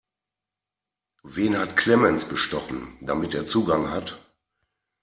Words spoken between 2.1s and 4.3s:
bestochen, damit er Zugang hat?